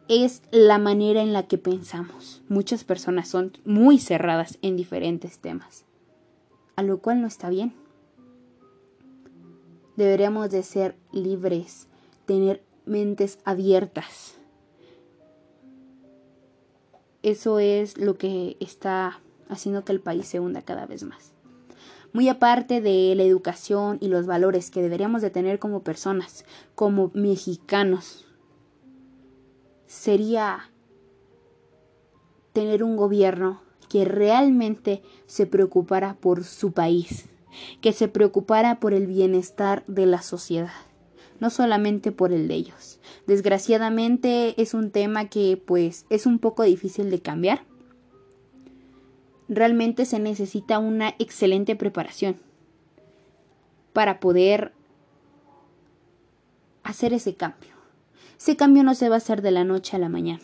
es 0.07 0.41
la 0.51 0.77
manera 0.77 1.21
en 1.21 1.33
la 1.33 1.47
que 1.47 1.57
pensamos. 1.57 2.41
Muchas 2.47 2.85
personas 2.85 3.27
son 3.27 3.51
muy 3.65 3.99
cerradas 3.99 4.57
en 4.61 4.77
diferentes 4.77 5.39
temas, 5.39 5.83
a 6.77 6.81
lo 6.81 6.99
cual 6.99 7.19
no 7.19 7.27
está 7.27 7.49
bien. 7.49 7.82
Deberíamos 9.95 10.49
de 10.49 10.63
ser 10.63 10.95
libres, 11.11 11.87
tener 12.25 12.63
mentes 12.85 13.39
abiertas. 13.45 14.35
Eso 17.21 17.59
es 17.59 17.97
lo 17.97 18.17
que 18.17 18.57
está 18.59 19.21
haciendo 19.49 19.85
que 19.85 19.93
el 19.93 20.01
país 20.01 20.27
se 20.27 20.39
hunda 20.39 20.61
cada 20.61 20.85
vez 20.85 21.03
más. 21.03 21.31
Muy 22.11 22.29
aparte 22.29 22.81
de 22.81 23.13
la 23.15 23.23
educación 23.23 23.97
y 24.01 24.07
los 24.07 24.25
valores 24.25 24.69
que 24.69 24.81
deberíamos 24.81 25.21
de 25.21 25.31
tener 25.31 25.57
como 25.57 25.83
personas, 25.83 26.45
como 26.75 27.11
mexicanos, 27.13 28.25
sería 29.87 30.69
tener 32.51 32.83
un 32.83 32.97
gobierno 32.97 33.61
que 33.89 34.05
realmente 34.05 35.01
se 35.25 35.47
preocupara 35.47 36.15
por 36.15 36.43
su 36.43 36.71
país, 36.71 37.25
que 37.81 37.93
se 37.93 38.07
preocupara 38.07 38.79
por 38.79 38.93
el 38.93 39.07
bienestar 39.07 39.83
de 39.87 40.05
la 40.05 40.21
sociedad, 40.21 40.73
no 41.39 41.49
solamente 41.49 42.11
por 42.11 42.31
el 42.31 42.47
de 42.47 42.55
ellos. 42.55 42.99
Desgraciadamente 43.27 44.61
es 44.61 44.73
un 44.73 44.91
tema 44.91 45.29
que 45.29 45.61
pues 45.63 46.05
es 46.09 46.25
un 46.25 46.39
poco 46.39 46.63
difícil 46.63 47.09
de 47.09 47.19
cambiar, 47.19 47.63
realmente 49.49 50.05
se 50.05 50.19
necesita 50.19 50.79
una 50.79 51.15
excelente 51.19 51.75
preparación 51.75 52.37
para 53.91 54.19
poder 54.19 54.73
hacer 56.83 57.13
ese 57.13 57.35
cambio. 57.35 57.73
Ese 58.37 58.55
cambio 58.55 58.83
no 58.83 58.95
se 58.95 59.09
va 59.09 59.15
a 59.15 59.17
hacer 59.17 59.41
de 59.41 59.51
la 59.51 59.63
noche 59.63 59.95
a 59.95 59.99
la 59.99 60.09
mañana. 60.09 60.43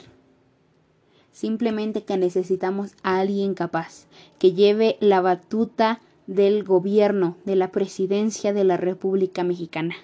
Simplemente 1.32 2.04
que 2.04 2.18
necesitamos 2.18 2.92
a 3.04 3.20
alguien 3.20 3.54
capaz, 3.54 4.06
que 4.40 4.54
lleve 4.54 4.98
la 5.00 5.22
batuta 5.22 6.02
del 6.30 6.64
gobierno, 6.64 7.38
de 7.44 7.56
la 7.56 7.72
presidencia 7.72 8.54
de 8.54 8.64
la 8.64 8.78
República 8.78 9.44
Mexicana. 9.44 9.96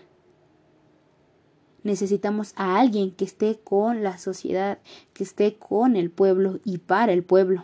Necesitamos 1.84 2.54
a 2.56 2.80
alguien 2.80 3.12
que 3.12 3.26
esté 3.26 3.60
con 3.64 4.02
la 4.02 4.18
sociedad, 4.18 4.80
que 5.14 5.24
esté 5.24 5.54
con 5.54 5.96
el 5.96 6.10
pueblo 6.10 6.60
y 6.66 6.80
para 6.80 7.14
el 7.14 7.24
pueblo. 7.24 7.64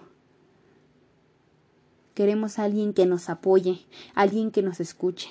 Queremos 2.14 2.60
a 2.60 2.66
alguien 2.66 2.94
que 2.94 3.08
nos 3.08 3.30
apoye, 3.30 3.80
alguien 4.14 4.52
que 4.52 4.62
nos 4.62 4.80
escuche. 4.80 5.30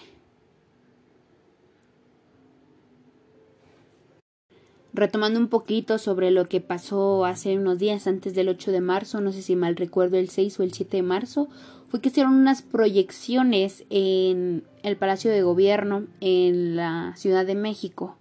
Retomando 4.92 5.38
un 5.38 5.46
poquito 5.46 5.98
sobre 5.98 6.32
lo 6.32 6.48
que 6.48 6.60
pasó 6.60 7.24
hace 7.24 7.56
unos 7.56 7.78
días 7.78 8.08
antes 8.08 8.34
del 8.34 8.48
8 8.48 8.72
de 8.72 8.80
marzo, 8.80 9.20
no 9.20 9.30
sé 9.30 9.42
si 9.42 9.54
mal 9.54 9.76
recuerdo 9.76 10.16
el 10.16 10.30
6 10.30 10.58
o 10.58 10.62
el 10.64 10.72
7 10.72 10.96
de 10.96 11.02
marzo, 11.04 11.48
fue 11.90 12.00
que 12.00 12.08
hicieron 12.08 12.34
unas 12.34 12.62
proyecciones 12.62 13.84
en 13.90 14.64
el 14.82 14.96
Palacio 14.96 15.30
de 15.30 15.42
Gobierno 15.42 16.06
en 16.20 16.76
la 16.76 17.14
Ciudad 17.16 17.44
de 17.44 17.54
México. 17.54 18.16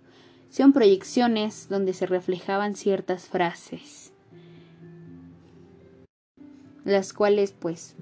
Son 0.49 0.73
proyecciones 0.73 1.69
donde 1.69 1.93
se 1.93 2.07
reflejaban 2.07 2.75
ciertas 2.75 3.27
frases, 3.27 4.11
las 6.83 7.13
cuales 7.13 7.53
pues 7.57 7.95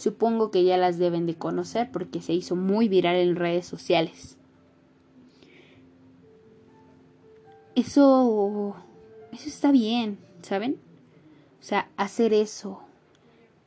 Supongo 0.00 0.50
que 0.50 0.64
ya 0.64 0.78
las 0.78 0.96
deben 0.96 1.26
de 1.26 1.34
conocer 1.34 1.90
porque 1.92 2.22
se 2.22 2.32
hizo 2.32 2.56
muy 2.56 2.88
viral 2.88 3.16
en 3.16 3.36
redes 3.36 3.66
sociales. 3.66 4.38
Eso 7.74 8.76
eso 9.30 9.48
está 9.48 9.70
bien, 9.72 10.18
¿saben? 10.40 10.78
O 11.60 11.62
sea, 11.62 11.90
hacer 11.98 12.32
eso, 12.32 12.80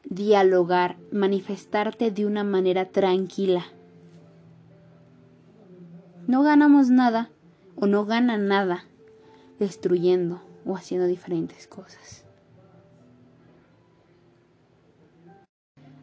dialogar, 0.09 0.97
manifestarte 1.11 2.11
de 2.11 2.25
una 2.25 2.43
manera 2.43 2.89
tranquila. 2.89 3.65
No 6.27 6.43
ganamos 6.43 6.89
nada 6.89 7.29
o 7.75 7.87
no 7.87 8.05
ganan 8.05 8.47
nada 8.47 8.85
destruyendo 9.59 10.41
o 10.65 10.75
haciendo 10.75 11.07
diferentes 11.07 11.67
cosas. 11.67 12.25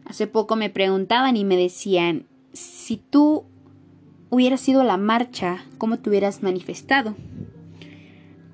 Hace 0.04 0.26
poco 0.26 0.56
me 0.56 0.70
preguntaban 0.70 1.36
y 1.36 1.44
me 1.44 1.56
decían, 1.56 2.26
si 2.52 2.96
tú 2.96 3.44
hubieras 4.28 4.68
ido 4.68 4.80
a 4.80 4.84
la 4.84 4.96
marcha, 4.96 5.64
¿cómo 5.78 5.98
te 5.98 6.10
hubieras 6.10 6.42
manifestado? 6.42 7.14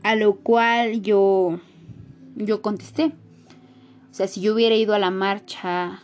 A 0.02 0.16
lo 0.16 0.36
cual 0.36 1.00
yo, 1.00 1.60
yo 2.36 2.62
contesté. 2.62 3.12
O 4.16 4.18
sea, 4.18 4.28
si 4.28 4.40
yo 4.40 4.54
hubiera 4.54 4.74
ido 4.74 4.94
a 4.94 4.98
la 4.98 5.10
marcha, 5.10 6.00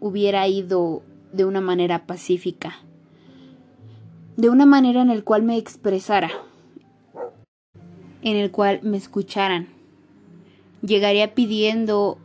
hubiera 0.00 0.48
ido 0.48 1.04
de 1.32 1.44
una 1.44 1.60
manera 1.60 2.04
pacífica. 2.04 2.80
De 4.36 4.48
una 4.48 4.66
manera 4.66 5.02
en 5.02 5.10
el 5.10 5.22
cual 5.22 5.44
me 5.44 5.56
expresara. 5.56 6.32
En 8.22 8.36
el 8.36 8.50
cual 8.50 8.80
me 8.82 8.96
escucharan. 8.96 9.68
Llegaría 10.84 11.32
pidiendo 11.32 12.18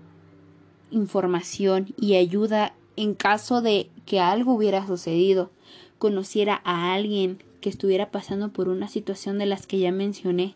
información 0.90 1.94
y 1.96 2.16
ayuda 2.16 2.74
en 2.96 3.14
caso 3.14 3.62
de 3.62 3.92
que 4.08 4.20
algo 4.20 4.56
hubiera 4.56 4.88
sucedido, 4.88 5.52
conociera 6.00 6.60
a 6.64 6.96
alguien 6.96 7.44
que 7.62 7.70
estuviera 7.70 8.10
pasando 8.10 8.52
por 8.52 8.68
una 8.68 8.88
situación 8.88 9.38
de 9.38 9.46
las 9.46 9.68
que 9.68 9.78
ya 9.78 9.92
mencioné, 9.92 10.56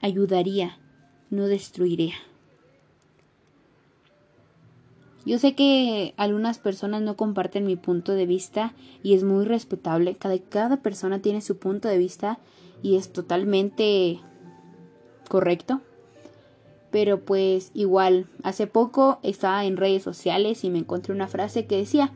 ayudaría, 0.00 0.78
no 1.30 1.48
destruiría. 1.48 2.14
Yo 5.26 5.38
sé 5.38 5.54
que 5.54 6.14
algunas 6.16 6.58
personas 6.58 7.02
no 7.02 7.16
comparten 7.16 7.66
mi 7.66 7.76
punto 7.76 8.12
de 8.12 8.24
vista 8.24 8.72
y 9.02 9.14
es 9.14 9.24
muy 9.24 9.44
respetable. 9.44 10.16
Cada, 10.48 10.76
persona 10.78 11.20
tiene 11.20 11.42
su 11.42 11.58
punto 11.58 11.88
de 11.88 11.98
vista 11.98 12.38
y 12.82 12.96
es 12.96 13.12
totalmente 13.12 14.20
correcto 15.28 15.82
pero 16.92 17.20
pues 17.20 17.72
igual, 17.74 18.26
hace 18.42 18.66
poco 18.66 19.18
estaba 19.22 19.66
en 19.66 19.76
redes 19.76 20.02
sociales 20.02 20.64
y 20.64 20.70
me 20.70 20.78
encontré 20.78 21.12
una 21.12 21.26
frase 21.26 21.66
que 21.66 21.76
decía, 21.76 22.10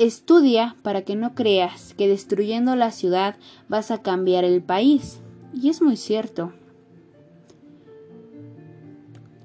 Estudia 0.00 0.76
para 0.80 1.02
que 1.02 1.14
no 1.14 1.34
creas 1.34 1.92
que 1.92 2.08
destruyendo 2.08 2.74
la 2.74 2.90
ciudad 2.90 3.36
vas 3.68 3.90
a 3.90 4.00
cambiar 4.00 4.44
el 4.44 4.62
país. 4.62 5.18
Y 5.52 5.68
es 5.68 5.82
muy 5.82 5.98
cierto. 5.98 6.54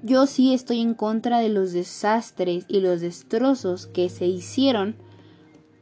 Yo 0.06 0.28
sí 0.28 0.54
estoy 0.54 0.82
en 0.82 0.94
contra 0.94 1.40
de 1.40 1.48
los 1.48 1.72
desastres 1.72 2.64
y 2.68 2.78
los 2.78 3.00
destrozos 3.00 3.88
que 3.88 4.08
se 4.08 4.24
hicieron 4.24 4.94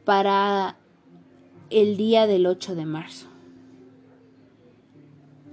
para 0.03 0.77
el 1.69 1.95
día 1.95 2.25
del 2.25 2.47
8 2.47 2.73
de 2.73 2.85
marzo. 2.85 3.27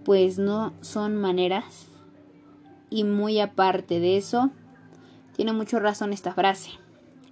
Pues 0.06 0.38
no 0.38 0.72
son 0.80 1.16
maneras. 1.16 1.84
Y 2.88 3.04
muy 3.04 3.40
aparte 3.40 4.00
de 4.00 4.16
eso, 4.16 4.48
tiene 5.36 5.52
mucha 5.52 5.78
razón 5.78 6.14
esta 6.14 6.32
frase. 6.32 6.70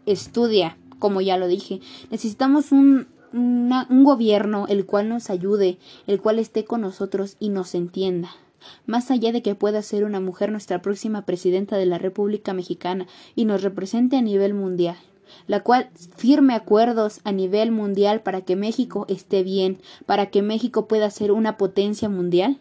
Estudia, 0.05 0.77
como 0.99 1.23
ya 1.23 1.39
lo 1.39 1.49
dije. 1.49 1.81
Necesitamos 2.11 2.71
un, 2.71 3.09
un 3.33 4.05
gobierno 4.05 4.67
el 4.69 4.85
cual 4.85 5.09
nos 5.09 5.31
ayude, 5.31 5.79
el 6.07 6.21
cual 6.21 6.39
esté 6.39 6.67
con 6.67 6.83
nosotros 6.83 7.39
y 7.41 7.49
nos 7.49 7.75
entienda. 7.75 8.29
Más 8.87 9.11
allá 9.11 9.33
de 9.33 9.43
que 9.43 9.55
pueda 9.55 9.83
ser 9.83 10.05
una 10.05 10.21
mujer 10.21 10.51
nuestra 10.51 10.83
próxima 10.83 11.25
presidenta 11.27 11.77
de 11.77 11.87
la 11.87 11.99
República 11.99 12.53
Mexicana 12.53 13.07
y 13.35 13.45
nos 13.45 13.63
represente 13.63 14.17
a 14.17 14.23
nivel 14.23 14.55
mundial, 14.55 14.97
la 15.47 15.61
cual 15.61 15.91
firme 16.17 16.55
acuerdos 16.55 17.21
a 17.25 17.33
nivel 17.33 17.71
mundial 17.71 18.21
para 18.23 18.43
que 18.43 18.57
México 18.57 19.07
esté 19.09 19.43
bien, 19.43 19.79
para 20.07 20.31
que 20.31 20.43
México 20.43 20.89
pueda 20.89 21.11
ser 21.11 21.33
una 21.33 21.57
potencia 21.57 22.09
mundial, 22.09 22.59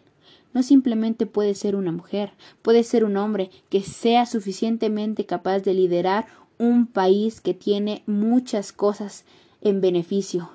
no 0.52 0.62
simplemente 0.62 1.26
puede 1.26 1.54
ser 1.54 1.76
una 1.76 1.92
mujer, 1.92 2.32
puede 2.62 2.82
ser 2.82 3.04
un 3.04 3.16
hombre 3.16 3.50
que 3.68 3.82
sea 3.82 4.26
suficientemente 4.26 5.26
capaz 5.26 5.60
de 5.60 5.74
liderar 5.74 6.26
un 6.58 6.86
país 6.86 7.40
que 7.40 7.54
tiene 7.54 8.02
muchas 8.06 8.72
cosas 8.72 9.24
en 9.60 9.80
beneficio. 9.80 10.50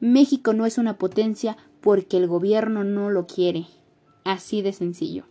México 0.00 0.52
no 0.52 0.66
es 0.66 0.78
una 0.78 0.98
potencia 0.98 1.56
porque 1.82 2.16
el 2.16 2.26
gobierno 2.26 2.84
no 2.84 3.10
lo 3.10 3.26
quiere. 3.26 3.66
Así 4.24 4.62
de 4.62 4.72
sencillo. 4.72 5.24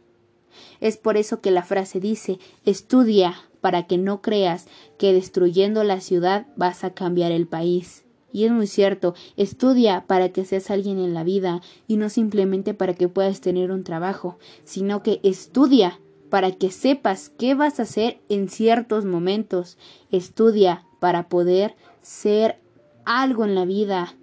Es 0.79 0.97
por 0.97 1.17
eso 1.17 1.41
que 1.41 1.49
la 1.49 1.63
frase 1.63 1.99
dice 1.99 2.37
estudia 2.65 3.35
para 3.61 3.87
que 3.87 3.97
no 3.97 4.21
creas 4.21 4.67
que 4.97 5.13
destruyendo 5.13 5.83
la 5.83 6.01
ciudad 6.01 6.47
vas 6.55 6.83
a 6.83 6.93
cambiar 6.93 7.31
el 7.31 7.47
país. 7.47 8.03
Y 8.33 8.45
es 8.45 8.51
muy 8.51 8.67
cierto, 8.67 9.13
estudia 9.35 10.05
para 10.07 10.29
que 10.29 10.45
seas 10.45 10.71
alguien 10.71 10.99
en 10.99 11.13
la 11.13 11.23
vida 11.23 11.61
y 11.87 11.97
no 11.97 12.09
simplemente 12.09 12.73
para 12.73 12.93
que 12.93 13.09
puedas 13.09 13.41
tener 13.41 13.71
un 13.71 13.83
trabajo, 13.83 14.37
sino 14.63 15.03
que 15.03 15.19
estudia 15.23 15.99
para 16.29 16.53
que 16.53 16.71
sepas 16.71 17.29
qué 17.29 17.55
vas 17.55 17.79
a 17.79 17.83
hacer 17.83 18.21
en 18.29 18.47
ciertos 18.47 19.03
momentos. 19.03 19.77
Estudia 20.11 20.85
para 20.99 21.27
poder 21.27 21.75
ser 22.01 22.59
algo 23.05 23.43
en 23.43 23.53
la 23.53 23.65
vida, 23.65 24.15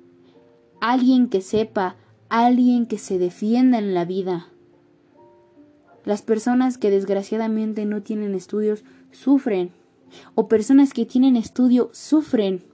alguien 0.80 1.28
que 1.28 1.42
sepa, 1.42 1.96
alguien 2.28 2.86
que 2.86 2.98
se 2.98 3.18
defienda 3.18 3.78
en 3.78 3.94
la 3.94 4.04
vida. 4.04 4.48
Las 6.04 6.22
personas 6.22 6.78
que 6.78 6.90
desgraciadamente 6.90 7.84
no 7.84 8.02
tienen 8.02 8.34
estudios 8.34 8.84
sufren, 9.12 9.72
o 10.34 10.48
personas 10.48 10.92
que 10.92 11.04
tienen 11.04 11.36
estudio 11.36 11.90
sufren. 11.92 12.64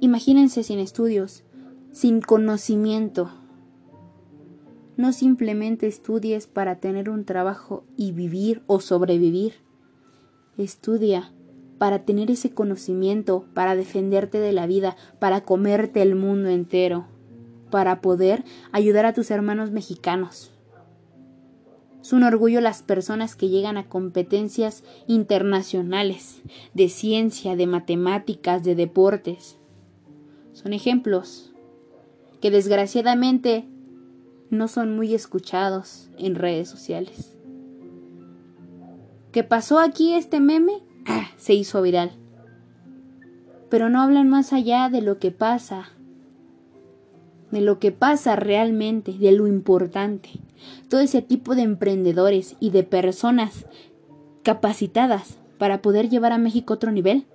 Imagínense 0.00 0.62
sin 0.62 0.78
estudios, 0.78 1.42
sin 1.92 2.20
conocimiento. 2.20 3.30
No 4.96 5.12
simplemente 5.12 5.86
estudies 5.86 6.46
para 6.46 6.76
tener 6.76 7.08
un 7.08 7.24
trabajo 7.24 7.84
y 7.96 8.12
vivir 8.12 8.62
o 8.66 8.80
sobrevivir. 8.80 9.54
Estudia 10.58 11.32
para 11.78 12.04
tener 12.04 12.30
ese 12.30 12.50
conocimiento, 12.52 13.44
para 13.54 13.74
defenderte 13.74 14.38
de 14.38 14.52
la 14.52 14.66
vida, 14.66 14.96
para 15.18 15.40
comerte 15.40 16.02
el 16.02 16.14
mundo 16.14 16.48
entero, 16.48 17.06
para 17.72 18.02
poder 18.02 18.44
ayudar 18.70 19.06
a 19.06 19.14
tus 19.14 19.30
hermanos 19.30 19.70
mexicanos. 19.70 20.52
Es 22.02 22.12
un 22.12 22.22
orgullo 22.22 22.60
las 22.60 22.82
personas 22.82 23.34
que 23.34 23.48
llegan 23.48 23.78
a 23.78 23.88
competencias 23.88 24.84
internacionales 25.06 26.42
de 26.74 26.90
ciencia, 26.90 27.56
de 27.56 27.66
matemáticas, 27.66 28.62
de 28.62 28.74
deportes. 28.74 29.56
Son 30.52 30.74
ejemplos 30.74 31.54
que 32.42 32.50
desgraciadamente 32.50 33.64
no 34.50 34.68
son 34.68 34.94
muy 34.94 35.14
escuchados 35.14 36.10
en 36.18 36.34
redes 36.34 36.68
sociales. 36.68 37.38
¿Qué 39.32 39.44
pasó 39.44 39.78
aquí 39.78 40.12
este 40.12 40.40
meme? 40.40 40.82
Ah, 41.06 41.30
se 41.38 41.54
hizo 41.54 41.80
viral. 41.80 42.10
Pero 43.70 43.88
no 43.88 44.02
hablan 44.02 44.28
más 44.28 44.52
allá 44.52 44.90
de 44.90 45.00
lo 45.00 45.18
que 45.18 45.30
pasa, 45.30 45.88
de 47.52 47.60
lo 47.60 47.78
que 47.78 47.92
pasa 47.92 48.34
realmente, 48.34 49.12
de 49.12 49.30
lo 49.30 49.46
importante. 49.46 50.30
Todo 50.88 51.00
ese 51.00 51.22
tipo 51.22 51.54
de 51.54 51.62
emprendedores 51.62 52.56
y 52.58 52.70
de 52.70 52.82
personas 52.82 53.66
capacitadas 54.42 55.36
para 55.58 55.82
poder 55.82 56.08
llevar 56.08 56.32
a 56.32 56.38
México 56.38 56.72
a 56.72 56.76
otro 56.76 56.90
nivel 56.90 57.26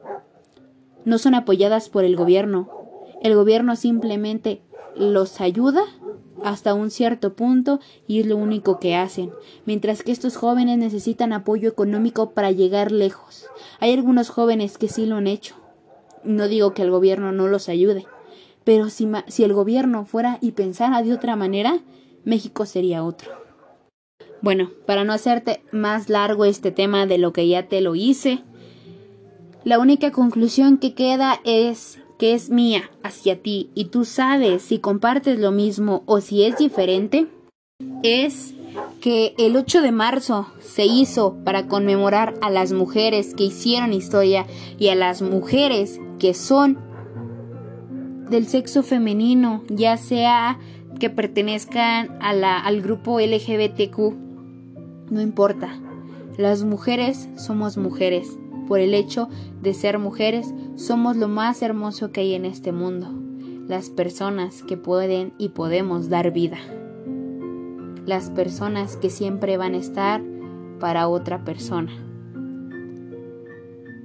no 1.06 1.20
son 1.20 1.36
apoyadas 1.36 1.88
por 1.88 2.04
el 2.04 2.18
gobierno. 2.18 2.70
El 3.22 3.36
gobierno 3.36 3.76
simplemente 3.78 4.62
los 4.96 5.40
ayuda 5.40 5.84
hasta 6.44 6.74
un 6.74 6.92
cierto 6.92 7.34
punto 7.34 7.80
y 8.08 8.20
es 8.20 8.26
lo 8.26 8.38
único 8.38 8.80
que 8.80 8.96
hacen, 8.96 9.32
mientras 9.66 10.04
que 10.04 10.12
estos 10.12 10.36
jóvenes 10.36 10.78
necesitan 10.78 11.32
apoyo 11.32 11.70
económico 11.70 12.32
para 12.32 12.52
llegar 12.52 12.92
lejos. 12.92 13.46
Hay 13.80 13.94
algunos 13.94 14.30
jóvenes 14.30 14.78
que 14.78 14.90
sí 14.90 15.06
lo 15.06 15.16
han 15.16 15.28
hecho. 15.28 15.56
No 16.24 16.48
digo 16.48 16.74
que 16.74 16.82
el 16.82 16.92
gobierno 16.92 17.32
no 17.32 17.48
los 17.48 17.70
ayude, 17.70 18.06
pero 18.68 18.90
si, 18.90 19.08
si 19.28 19.46
el 19.46 19.54
gobierno 19.54 20.04
fuera 20.04 20.40
y 20.42 20.52
pensara 20.52 21.02
de 21.02 21.14
otra 21.14 21.38
manera, 21.38 21.80
México 22.26 22.66
sería 22.66 23.02
otro. 23.02 23.32
Bueno, 24.42 24.72
para 24.86 25.06
no 25.06 25.14
hacerte 25.14 25.64
más 25.72 26.10
largo 26.10 26.44
este 26.44 26.72
tema 26.72 27.06
de 27.06 27.18
lo 27.18 27.32
que 27.32 27.48
ya 27.48 27.70
te 27.70 27.80
lo 27.80 27.96
hice, 27.96 28.44
la 29.64 29.80
única 29.80 30.12
conclusión 30.12 30.80
que 30.80 30.96
queda 30.96 31.40
es 31.46 32.00
que 32.20 32.34
es 32.34 32.50
mía 32.50 32.92
hacia 33.04 33.42
ti 33.42 33.70
y 33.74 33.86
tú 33.86 34.04
sabes 34.04 34.64
si 34.64 34.80
compartes 34.80 35.40
lo 35.40 35.54
mismo 35.54 36.04
o 36.06 36.20
si 36.20 36.44
es 36.44 36.58
diferente, 36.58 37.28
es 38.04 38.54
que 39.00 39.34
el 39.38 39.56
8 39.56 39.82
de 39.82 39.94
marzo 39.94 40.48
se 40.60 40.84
hizo 40.84 41.38
para 41.46 41.68
conmemorar 41.68 42.34
a 42.42 42.50
las 42.50 42.74
mujeres 42.74 43.34
que 43.34 43.46
hicieron 43.46 43.94
historia 43.94 44.46
y 44.78 44.90
a 44.90 44.96
las 44.96 45.22
mujeres 45.22 46.02
que 46.20 46.34
son 46.34 46.86
del 48.30 48.48
sexo 48.48 48.84
femenino, 48.84 49.64
ya 49.70 49.98
sea 49.98 50.60
que 51.00 51.10
pertenezcan 51.10 52.18
al 52.22 52.82
grupo 52.82 53.20
LGBTQ, 53.20 53.98
no 55.10 55.22
importa. 55.22 55.80
Las 56.38 56.64
mujeres 56.64 57.30
somos 57.36 57.78
mujeres 57.78 58.38
por 58.68 58.80
el 58.80 58.94
hecho 58.94 59.30
de 59.62 59.74
ser 59.74 59.98
mujeres, 59.98 60.54
somos 60.76 61.16
lo 61.16 61.28
más 61.28 61.62
hermoso 61.62 62.12
que 62.12 62.22
hay 62.22 62.34
en 62.36 62.46
este 62.46 62.72
mundo, 62.72 63.10
las 63.68 63.90
personas 63.90 64.64
que 64.64 64.78
pueden 64.78 65.34
y 65.38 65.50
podemos 65.50 66.10
dar 66.10 66.32
vida, 66.32 66.58
las 68.06 68.30
personas 68.30 68.98
que 68.98 69.10
siempre 69.10 69.58
van 69.58 69.74
a 69.74 69.78
estar 69.78 70.22
para 70.80 71.08
otra 71.08 71.44
persona. 71.44 71.92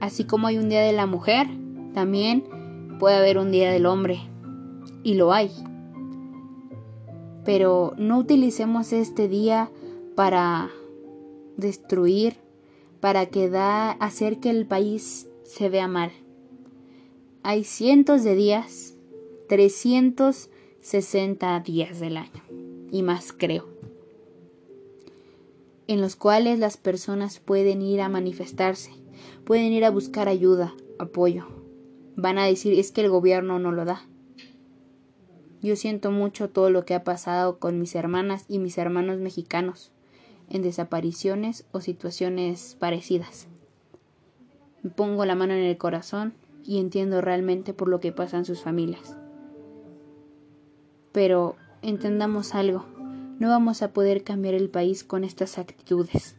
Así 0.00 0.24
como 0.24 0.46
hay 0.46 0.58
un 0.58 0.68
día 0.68 0.80
de 0.80 0.92
la 0.92 1.06
mujer, 1.06 1.46
también 1.92 2.44
puede 3.02 3.16
haber 3.16 3.36
un 3.36 3.50
día 3.50 3.72
del 3.72 3.86
hombre, 3.86 4.20
y 5.02 5.14
lo 5.14 5.32
hay. 5.32 5.50
Pero 7.44 7.94
no 7.98 8.16
utilicemos 8.16 8.92
este 8.92 9.26
día 9.26 9.72
para 10.14 10.70
destruir 11.56 12.36
para 13.00 13.26
que 13.26 13.50
da, 13.50 13.90
hacer 13.90 14.38
que 14.38 14.50
el 14.50 14.66
país 14.66 15.26
se 15.42 15.68
vea 15.68 15.88
mal. 15.88 16.12
Hay 17.42 17.64
cientos 17.64 18.22
de 18.22 18.36
días, 18.36 18.94
360 19.48 21.58
días 21.58 21.98
del 21.98 22.16
año, 22.16 22.44
y 22.92 23.02
más 23.02 23.34
creo, 23.36 23.66
en 25.88 26.00
los 26.00 26.14
cuales 26.14 26.60
las 26.60 26.76
personas 26.76 27.40
pueden 27.40 27.82
ir 27.82 28.00
a 28.00 28.08
manifestarse, 28.08 28.92
pueden 29.44 29.72
ir 29.72 29.84
a 29.84 29.90
buscar 29.90 30.28
ayuda, 30.28 30.72
apoyo. 31.00 31.61
Van 32.16 32.38
a 32.38 32.46
decir 32.46 32.78
es 32.78 32.92
que 32.92 33.00
el 33.00 33.10
gobierno 33.10 33.58
no 33.58 33.72
lo 33.72 33.84
da. 33.84 34.06
Yo 35.62 35.76
siento 35.76 36.10
mucho 36.10 36.50
todo 36.50 36.70
lo 36.70 36.84
que 36.84 36.94
ha 36.94 37.04
pasado 37.04 37.58
con 37.58 37.78
mis 37.78 37.94
hermanas 37.94 38.44
y 38.48 38.58
mis 38.58 38.78
hermanos 38.78 39.18
mexicanos 39.18 39.92
en 40.50 40.62
desapariciones 40.62 41.64
o 41.72 41.80
situaciones 41.80 42.76
parecidas. 42.78 43.46
Pongo 44.96 45.24
la 45.24 45.36
mano 45.36 45.54
en 45.54 45.62
el 45.62 45.78
corazón 45.78 46.34
y 46.64 46.78
entiendo 46.78 47.20
realmente 47.20 47.72
por 47.72 47.88
lo 47.88 48.00
que 48.00 48.12
pasan 48.12 48.44
sus 48.44 48.60
familias. 48.60 49.16
Pero 51.12 51.56
entendamos 51.82 52.54
algo, 52.54 52.84
no 53.38 53.48
vamos 53.48 53.82
a 53.82 53.92
poder 53.92 54.24
cambiar 54.24 54.54
el 54.54 54.68
país 54.68 55.04
con 55.04 55.24
estas 55.24 55.58
actitudes. 55.58 56.36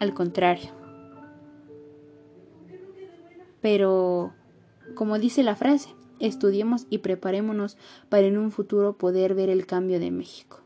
Al 0.00 0.14
contrario, 0.14 0.70
Pero, 3.62 4.34
como 4.94 5.18
dice 5.18 5.42
la 5.42 5.56
frase, 5.56 5.90
estudiemos 6.20 6.86
y 6.90 6.98
preparémonos 6.98 7.76
para 8.08 8.26
en 8.26 8.38
un 8.38 8.50
futuro 8.50 8.96
poder 8.96 9.34
ver 9.34 9.48
el 9.48 9.66
cambio 9.66 9.98
de 9.98 10.10
México. 10.10 10.60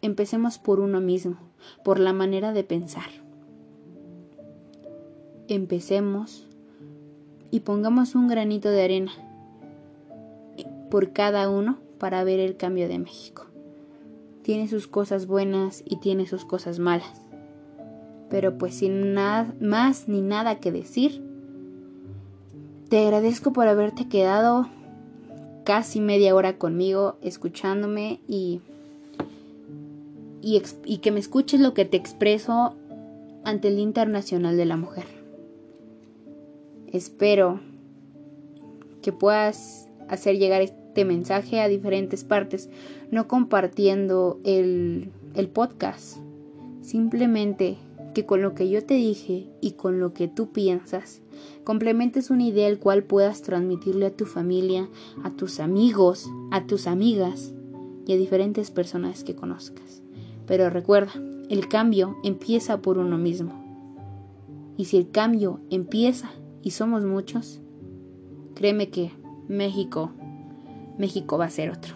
Empecemos 0.00 0.58
por 0.58 0.80
uno 0.80 1.00
mismo, 1.00 1.36
por 1.84 2.00
la 2.00 2.12
manera 2.12 2.52
de 2.52 2.64
pensar. 2.64 3.10
Empecemos 5.48 6.48
y 7.50 7.60
pongamos 7.60 8.14
un 8.14 8.26
granito 8.26 8.70
de 8.70 8.82
arena 8.82 9.12
por 10.90 11.12
cada 11.12 11.48
uno 11.48 11.78
para 11.98 12.24
ver 12.24 12.40
el 12.40 12.56
cambio 12.56 12.88
de 12.88 12.98
México. 12.98 13.46
Tiene 14.42 14.68
sus 14.68 14.88
cosas 14.88 15.26
buenas 15.26 15.82
y 15.86 15.96
tiene 15.96 16.26
sus 16.26 16.44
cosas 16.44 16.80
malas. 16.80 17.22
Pero 18.28 18.58
pues 18.58 18.74
sin 18.74 19.14
nada 19.14 19.54
más 19.60 20.08
ni 20.08 20.20
nada 20.20 20.58
que 20.58 20.72
decir, 20.72 21.22
te 22.92 22.98
agradezco 22.98 23.54
por 23.54 23.68
haberte 23.68 24.06
quedado 24.06 24.68
casi 25.64 25.98
media 25.98 26.34
hora 26.34 26.58
conmigo 26.58 27.16
escuchándome 27.22 28.20
y, 28.28 28.60
y, 30.42 30.98
que 30.98 31.10
me 31.10 31.18
escuches 31.18 31.58
lo 31.58 31.72
que 31.72 31.86
te 31.86 31.96
expreso 31.96 32.76
ante 33.44 33.68
el 33.68 33.78
Internacional 33.78 34.58
de 34.58 34.66
la 34.66 34.76
Mujer. 34.76 35.06
Espero 36.92 37.60
que 39.00 39.10
puedas 39.10 39.88
hacer 40.10 40.36
llegar 40.36 40.60
este 40.60 41.06
mensaje 41.06 41.62
a 41.62 41.68
diferentes 41.68 42.24
partes, 42.24 42.68
no 43.10 43.26
compartiendo 43.26 44.38
el, 44.44 45.10
el 45.34 45.48
podcast. 45.48 46.18
Simplemente 46.82 47.78
que 48.12 48.26
con 48.26 48.42
lo 48.42 48.54
que 48.54 48.68
yo 48.68 48.84
te 48.84 48.94
dije 48.94 49.48
y 49.60 49.72
con 49.72 50.00
lo 50.00 50.12
que 50.12 50.28
tú 50.28 50.52
piensas, 50.52 51.22
complementes 51.64 52.30
una 52.30 52.44
idea 52.44 52.68
el 52.68 52.78
cual 52.78 53.04
puedas 53.04 53.42
transmitirle 53.42 54.06
a 54.06 54.16
tu 54.16 54.26
familia, 54.26 54.88
a 55.22 55.30
tus 55.30 55.60
amigos, 55.60 56.28
a 56.50 56.66
tus 56.66 56.86
amigas 56.86 57.52
y 58.06 58.12
a 58.12 58.16
diferentes 58.16 58.70
personas 58.70 59.24
que 59.24 59.34
conozcas. 59.34 60.02
Pero 60.46 60.70
recuerda, 60.70 61.12
el 61.48 61.68
cambio 61.68 62.16
empieza 62.24 62.82
por 62.82 62.98
uno 62.98 63.18
mismo. 63.18 63.62
Y 64.76 64.86
si 64.86 64.96
el 64.96 65.10
cambio 65.10 65.60
empieza 65.70 66.30
y 66.62 66.72
somos 66.72 67.04
muchos, 67.04 67.60
créeme 68.54 68.88
que 68.88 69.12
México, 69.48 70.12
México 70.98 71.38
va 71.38 71.46
a 71.46 71.50
ser 71.50 71.70
otro. 71.70 71.94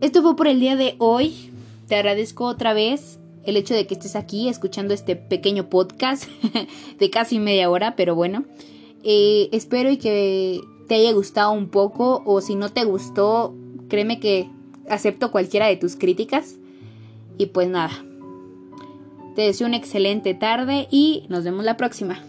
Esto 0.00 0.22
fue 0.22 0.36
por 0.36 0.46
el 0.46 0.60
día 0.60 0.76
de 0.76 0.94
hoy. 0.98 1.50
Te 1.88 1.96
agradezco 1.96 2.44
otra 2.44 2.72
vez 2.72 3.18
el 3.44 3.56
hecho 3.56 3.74
de 3.74 3.86
que 3.86 3.94
estés 3.94 4.16
aquí 4.16 4.48
escuchando 4.48 4.94
este 4.94 5.16
pequeño 5.16 5.68
podcast 5.68 6.24
de 6.98 7.10
casi 7.10 7.38
media 7.38 7.70
hora, 7.70 7.96
pero 7.96 8.14
bueno. 8.14 8.44
Eh, 9.04 9.48
espero 9.52 9.90
y 9.90 9.96
que 9.96 10.60
te 10.88 10.96
haya 10.96 11.12
gustado 11.12 11.52
un 11.52 11.68
poco 11.68 12.22
o 12.26 12.40
si 12.40 12.54
no 12.54 12.70
te 12.70 12.84
gustó, 12.84 13.54
créeme 13.88 14.20
que 14.20 14.50
acepto 14.88 15.30
cualquiera 15.30 15.66
de 15.66 15.76
tus 15.76 15.96
críticas. 15.96 16.56
Y 17.36 17.46
pues 17.46 17.68
nada, 17.68 17.92
te 19.36 19.42
deseo 19.42 19.66
una 19.66 19.76
excelente 19.76 20.34
tarde 20.34 20.88
y 20.90 21.24
nos 21.28 21.44
vemos 21.44 21.64
la 21.64 21.76
próxima. 21.76 22.20